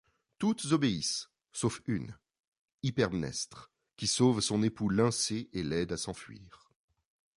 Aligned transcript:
Toutes 0.39 0.71
obéissent 0.71 1.29
sauf 1.53 1.79
une, 1.85 2.17
Hypermnestre, 2.81 3.69
qui 3.97 4.07
sauve 4.07 4.39
son 4.41 4.63
époux 4.63 4.89
Lyncée 4.89 5.47
et 5.53 5.61
l’aide 5.61 5.91
à 5.91 5.97
s’enfuir. 5.97 6.71